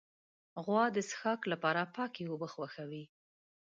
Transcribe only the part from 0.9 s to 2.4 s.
د څښاک لپاره پاکې